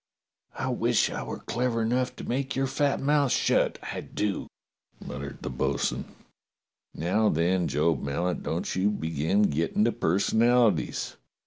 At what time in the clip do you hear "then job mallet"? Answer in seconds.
7.29-8.41